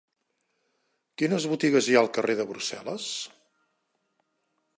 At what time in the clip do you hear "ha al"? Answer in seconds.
1.99-2.11